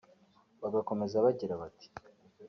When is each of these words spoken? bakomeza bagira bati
bakomeza 0.75 1.15
bagira 1.25 1.53
bati 1.61 1.87